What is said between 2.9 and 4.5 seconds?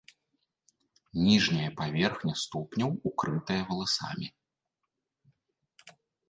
укрытая валасамі.